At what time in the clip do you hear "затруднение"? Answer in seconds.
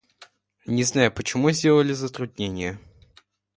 1.93-2.79